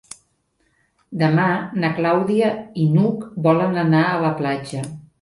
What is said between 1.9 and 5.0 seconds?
Clàudia i n'Hug volen anar a la platja.